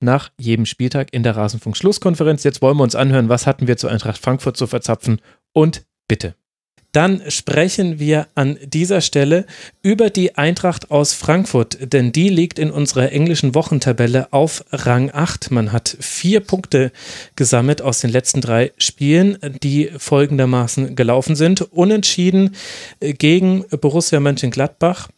[0.00, 2.44] nach jedem Spieltag in der Rasenfunk-Schlusskonferenz.
[2.44, 5.20] Jetzt wollen wir uns anhören, was hatten wir zu Eintracht Frankfurt zu verzapfen
[5.52, 6.34] und bitte.
[6.92, 9.44] Dann sprechen wir an dieser Stelle
[9.82, 15.50] über die Eintracht aus Frankfurt, denn die liegt in unserer englischen Wochentabelle auf Rang 8.
[15.50, 16.90] Man hat vier Punkte
[17.36, 21.60] gesammelt aus den letzten drei Spielen, die folgendermaßen gelaufen sind.
[21.60, 22.56] Unentschieden
[23.00, 25.08] gegen Borussia Mönchengladbach,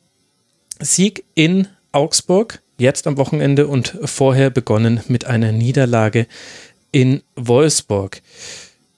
[0.81, 6.27] Sieg in Augsburg, jetzt am Wochenende und vorher begonnen mit einer Niederlage
[6.93, 8.23] in Wolfsburg.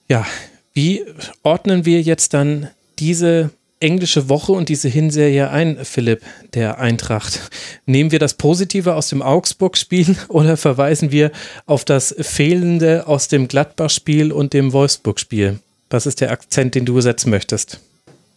[0.07, 0.25] Ja,
[0.73, 1.05] wie
[1.43, 7.51] ordnen wir jetzt dann diese englische Woche und diese Hinserie ein, Philipp, der Eintracht?
[7.85, 11.31] Nehmen wir das Positive aus dem Augsburg-Spiel oder verweisen wir
[11.65, 15.59] auf das Fehlende aus dem Gladbach-Spiel und dem Wolfsburg-Spiel?
[15.89, 17.79] Was ist der Akzent, den du setzen möchtest?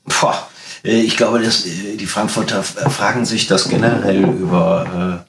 [0.05, 0.49] Boah,
[0.83, 5.25] ich glaube, dass die Frankfurter fragen sich das generell über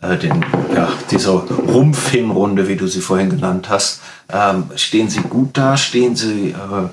[0.00, 0.44] äh, den,
[0.74, 4.00] ja, dieser Rumpfhinrunde, wie du sie vorhin genannt hast.
[4.28, 5.76] Ähm, stehen sie gut da?
[5.76, 6.88] Stehen sie äh,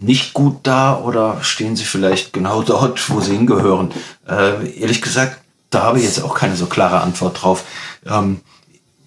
[0.00, 0.98] nicht gut da?
[0.98, 3.92] Oder stehen sie vielleicht genau dort, wo sie hingehören?
[4.28, 7.64] Äh, ehrlich gesagt, da habe ich jetzt auch keine so klare Antwort drauf.
[8.06, 8.40] Ähm,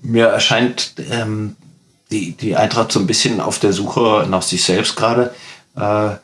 [0.01, 1.55] mir erscheint ähm,
[2.11, 5.33] die, die Eintracht so ein bisschen auf der Suche nach sich selbst gerade.
[5.75, 6.15] Äh,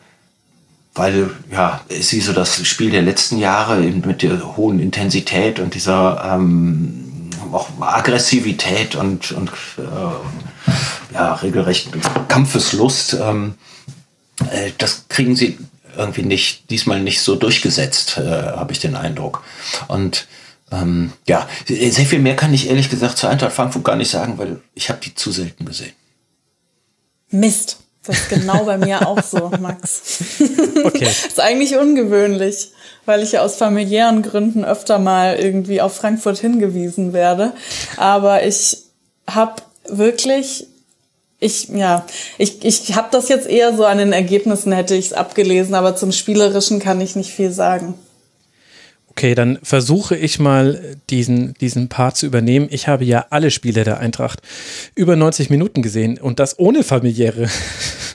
[0.95, 6.33] weil ja, sie so das Spiel der letzten Jahre mit der hohen Intensität und dieser
[6.35, 11.89] ähm, auch Aggressivität und, und äh, ja, regelrecht
[12.27, 13.55] Kampfeslust, ähm,
[14.51, 15.57] äh, das kriegen sie
[15.95, 19.43] irgendwie nicht, diesmal nicht so durchgesetzt, äh, habe ich den Eindruck.
[19.87, 20.27] Und
[20.71, 24.37] ähm, ja, sehr viel mehr kann ich ehrlich gesagt zu Eintracht Frankfurt gar nicht sagen,
[24.37, 25.93] weil ich habe die zu selten gesehen.
[27.29, 27.82] Mist.
[28.05, 30.19] Das ist genau bei mir auch so, Max.
[30.83, 31.05] Okay.
[31.05, 32.71] ist eigentlich ungewöhnlich,
[33.05, 37.53] weil ich ja aus familiären Gründen öfter mal irgendwie auf Frankfurt hingewiesen werde.
[37.95, 38.79] Aber ich
[39.27, 40.67] habe wirklich
[41.39, 42.05] ich ja,
[42.37, 45.95] ich, ich habe das jetzt eher so an den Ergebnissen hätte ich es abgelesen, aber
[45.95, 47.95] zum spielerischen kann ich nicht viel sagen.
[49.15, 52.67] Okay, dann versuche ich mal diesen, diesen Part zu übernehmen.
[52.71, 54.41] Ich habe ja alle Spiele der Eintracht
[54.95, 57.47] über 90 Minuten gesehen und das ohne familiäre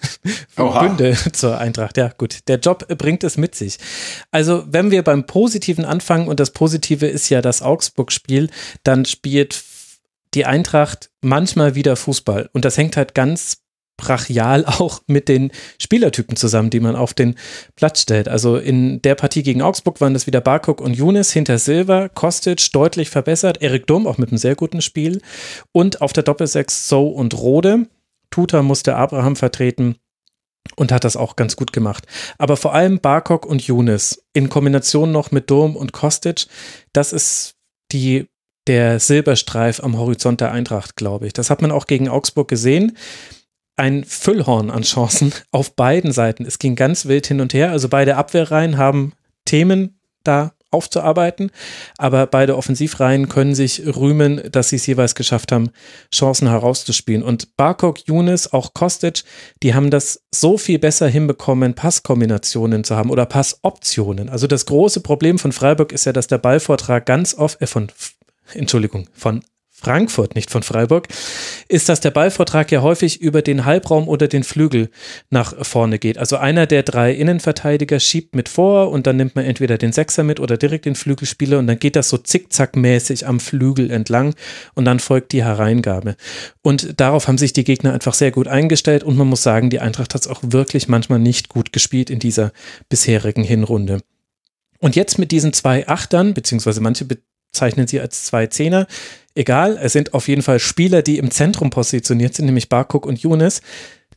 [0.56, 1.97] Bünde zur Eintracht.
[1.98, 2.41] Ja, gut.
[2.48, 3.78] Der Job bringt es mit sich.
[4.32, 8.50] Also, wenn wir beim Positiven anfangen und das Positive ist ja das Augsburg-Spiel,
[8.82, 9.62] dann spielt
[10.34, 13.59] die Eintracht manchmal wieder Fußball und das hängt halt ganz
[13.98, 17.34] brachial auch mit den Spielertypen zusammen, die man auf den
[17.76, 18.28] Platz stellt.
[18.28, 22.72] Also in der Partie gegen Augsburg waren das wieder Barkok und Younes hinter Silva, Kostic
[22.72, 25.20] deutlich verbessert, Erik Durm auch mit einem sehr guten Spiel
[25.72, 27.86] und auf der Doppelsechs So und Rode.
[28.31, 29.97] Tuta musste Abraham vertreten
[30.76, 32.06] und hat das auch ganz gut gemacht.
[32.38, 36.47] Aber vor allem Barkok und Younes in Kombination noch mit Durm und Kostic,
[36.92, 37.54] das ist
[37.92, 38.26] die
[38.66, 41.32] der Silberstreif am Horizont der Eintracht, glaube ich.
[41.32, 42.97] Das hat man auch gegen Augsburg gesehen
[43.78, 46.44] ein Füllhorn an Chancen auf beiden Seiten.
[46.44, 47.71] Es ging ganz wild hin und her.
[47.71, 49.12] Also beide Abwehrreihen haben
[49.44, 51.50] Themen da aufzuarbeiten,
[51.97, 55.71] aber beide Offensivreihen können sich rühmen, dass sie es jeweils geschafft haben,
[56.15, 57.22] Chancen herauszuspielen.
[57.22, 59.22] Und Barkok, Younes, auch Kostic,
[59.62, 64.28] die haben das so viel besser hinbekommen, Passkombinationen zu haben oder Passoptionen.
[64.28, 67.89] Also das große Problem von Freiburg ist ja, dass der Ballvortrag ganz oft, äh, von,
[68.53, 69.42] Entschuldigung, von
[69.80, 71.07] Frankfurt, nicht von Freiburg,
[71.69, 74.91] ist, dass der Ballvortrag ja häufig über den Halbraum oder den Flügel
[75.30, 76.19] nach vorne geht.
[76.19, 80.25] Also einer der drei Innenverteidiger schiebt mit vor und dann nimmt man entweder den Sechser
[80.25, 84.34] mit oder direkt den Flügelspieler und dann geht das so zickzackmäßig am Flügel entlang
[84.75, 86.16] und dann folgt die Hereingabe.
[86.63, 89.81] Und darauf haben sich die Gegner einfach sehr gut eingestellt und man muss sagen, die
[89.81, 92.51] Eintracht hat es auch wirklich manchmal nicht gut gespielt in dieser
[92.89, 94.01] bisherigen Hinrunde.
[94.81, 97.04] Und jetzt mit diesen zwei Achtern, beziehungsweise manche
[97.59, 98.87] bezeichnen sie als zwei Zehner,
[99.34, 103.19] egal, es sind auf jeden Fall Spieler, die im Zentrum positioniert sind, nämlich Barkuk und
[103.19, 103.63] Younes.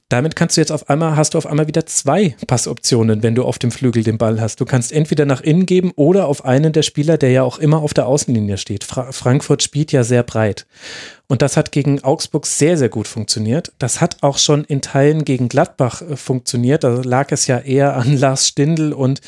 [0.09, 3.45] damit kannst du jetzt auf einmal, hast du auf einmal wieder zwei Passoptionen, wenn du
[3.45, 4.59] auf dem Flügel den Ball hast.
[4.59, 7.77] Du kannst entweder nach innen geben oder auf einen der Spieler, der ja auch immer
[7.77, 8.83] auf der Außenlinie steht.
[8.83, 10.67] Fra Frankfurt spielt ja sehr breit.
[11.27, 13.71] Und das hat gegen Augsburg sehr, sehr gut funktioniert.
[13.79, 16.83] Das hat auch schon in Teilen gegen Gladbach äh, funktioniert.
[16.83, 19.21] Da lag es ja eher an Lars Stindl und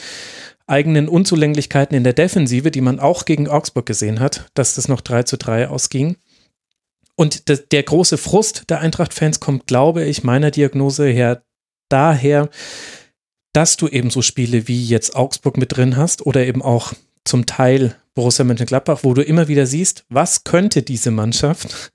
[0.67, 5.01] eigenen Unzulänglichkeiten in der Defensive, die man auch gegen Augsburg gesehen hat, dass das noch
[5.01, 6.17] 3 zu 3 ausging.
[7.15, 11.43] Und das, der große Frust der Eintracht-Fans kommt, glaube ich, meiner Diagnose her
[11.89, 12.49] daher,
[13.53, 16.93] dass du eben so Spiele wie jetzt Augsburg mit drin hast oder eben auch
[17.25, 21.91] zum Teil Borussia Mönchengladbach, wo du immer wieder siehst, was könnte diese Mannschaft?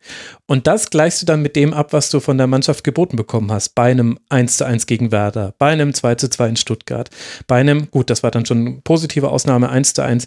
[0.47, 3.53] Und das gleichst du dann mit dem ab, was du von der Mannschaft geboten bekommen
[3.53, 3.77] hast.
[3.77, 7.11] Bei einem 1 zu 1 gegen Werder, bei einem 2 zu 2 in Stuttgart,
[7.47, 10.27] bei einem, gut, das war dann schon eine positive Ausnahme, 1 zu 1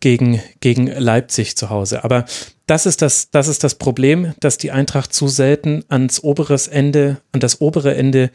[0.00, 2.04] gegen, gegen Leipzig zu Hause.
[2.04, 2.26] Aber
[2.66, 7.18] das ist das, das ist das Problem, dass die Eintracht zu selten ans oberes Ende,
[7.32, 8.30] an das obere Ende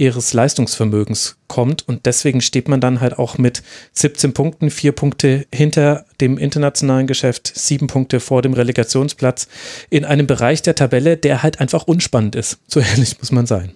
[0.00, 1.86] ihres Leistungsvermögens kommt.
[1.86, 3.62] Und deswegen steht man dann halt auch mit
[3.92, 9.46] 17 Punkten, vier Punkte hinter dem internationalen Geschäft, sieben Punkte vor dem Relegationsplatz
[9.90, 12.58] in einem Bereich der Tabelle, der halt einfach unspannend ist.
[12.66, 13.74] So ehrlich muss man sein.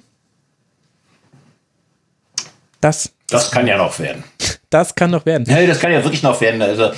[2.80, 4.24] Das, das kann ja noch werden.
[4.68, 5.46] Das kann noch werden.
[5.48, 6.60] Ja, das kann ja wirklich noch werden.
[6.60, 6.90] Also,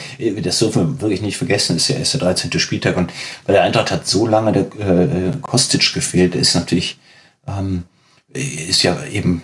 [0.43, 1.77] das dürfen wir wirklich nicht vergessen.
[1.77, 2.59] Das ist ja erst der 13.
[2.59, 3.13] Spieltag und
[3.45, 6.35] bei der Eintracht hat so lange der äh, Kostic gefehlt.
[6.35, 6.99] Ist natürlich
[7.47, 7.85] ähm,
[8.37, 9.43] ist ja eben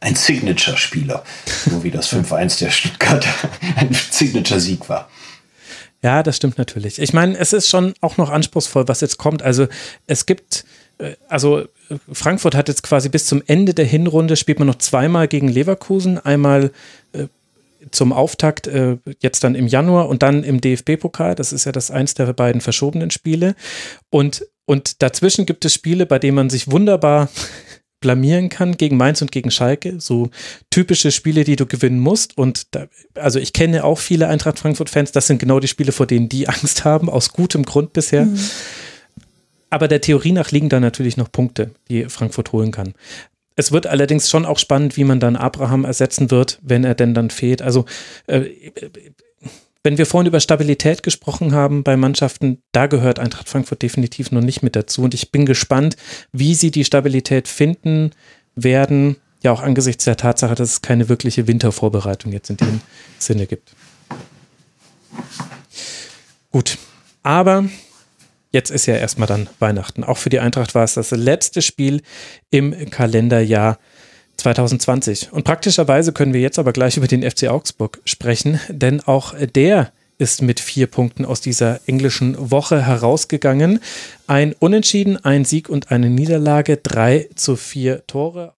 [0.00, 1.24] ein Signature-Spieler,
[1.70, 3.26] so wie das 5-1 der Stuttgart
[3.76, 5.08] ein Signature-Sieg war.
[6.02, 7.00] Ja, das stimmt natürlich.
[7.00, 9.42] Ich meine, es ist schon auch noch anspruchsvoll, was jetzt kommt.
[9.42, 9.66] Also
[10.06, 10.64] es gibt,
[10.98, 11.64] äh, also
[12.12, 16.18] Frankfurt hat jetzt quasi bis zum Ende der Hinrunde spielt man noch zweimal gegen Leverkusen,
[16.18, 16.70] einmal
[17.12, 17.26] äh,
[17.90, 21.34] zum Auftakt äh, jetzt dann im Januar und dann im DFB-Pokal.
[21.34, 23.54] Das ist ja das eins der beiden verschobenen Spiele.
[24.10, 27.28] Und, und dazwischen gibt es Spiele, bei denen man sich wunderbar
[28.00, 30.00] blamieren kann gegen Mainz und gegen Schalke.
[30.00, 30.30] So
[30.70, 32.36] typische Spiele, die du gewinnen musst.
[32.38, 35.12] Und da, also ich kenne auch viele Eintracht Frankfurt-Fans.
[35.12, 38.26] Das sind genau die Spiele, vor denen die Angst haben, aus gutem Grund bisher.
[38.26, 38.38] Mhm.
[39.70, 42.94] Aber der Theorie nach liegen da natürlich noch Punkte, die Frankfurt holen kann.
[43.54, 47.12] Es wird allerdings schon auch spannend, wie man dann Abraham ersetzen wird, wenn er denn
[47.12, 47.60] dann fehlt.
[47.60, 47.86] Also
[48.28, 48.44] äh,
[49.84, 54.40] wenn wir vorhin über Stabilität gesprochen haben bei Mannschaften, da gehört Eintracht Frankfurt definitiv noch
[54.40, 55.02] nicht mit dazu.
[55.02, 55.96] Und ich bin gespannt,
[56.32, 58.10] wie sie die Stabilität finden
[58.54, 62.80] werden, ja auch angesichts der Tatsache, dass es keine wirkliche Wintervorbereitung jetzt in dem
[63.18, 63.72] Sinne gibt.
[66.50, 66.78] Gut,
[67.22, 67.64] aber
[68.50, 70.02] jetzt ist ja erstmal dann Weihnachten.
[70.02, 72.02] Auch für die Eintracht war es das letzte Spiel
[72.50, 73.78] im Kalenderjahr
[74.38, 75.32] 2020.
[75.32, 79.92] Und praktischerweise können wir jetzt aber gleich über den FC Augsburg sprechen, denn auch der
[80.18, 83.80] ist mit vier Punkten aus dieser englischen Woche herausgegangen.
[84.26, 88.57] Ein Unentschieden, ein Sieg und eine Niederlage, drei zu vier Tore.